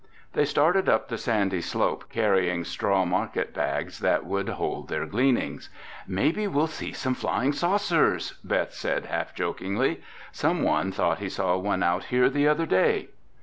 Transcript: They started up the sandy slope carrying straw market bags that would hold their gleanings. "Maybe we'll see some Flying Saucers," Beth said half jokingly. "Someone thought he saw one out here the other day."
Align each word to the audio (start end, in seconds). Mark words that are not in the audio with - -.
They 0.33 0.45
started 0.45 0.89
up 0.89 1.09
the 1.09 1.17
sandy 1.19 1.61
slope 1.61 2.05
carrying 2.09 2.63
straw 2.63 3.05
market 3.05 3.53
bags 3.53 3.99
that 3.99 4.25
would 4.25 4.49
hold 4.49 4.87
their 4.89 5.05
gleanings. 5.05 5.69
"Maybe 6.07 6.47
we'll 6.47 6.65
see 6.65 6.91
some 6.91 7.13
Flying 7.13 7.53
Saucers," 7.53 8.31
Beth 8.43 8.73
said 8.73 9.05
half 9.05 9.35
jokingly. 9.35 10.01
"Someone 10.31 10.91
thought 10.91 11.19
he 11.19 11.29
saw 11.29 11.55
one 11.57 11.83
out 11.83 12.05
here 12.05 12.31
the 12.31 12.47
other 12.47 12.65
day." 12.65 13.09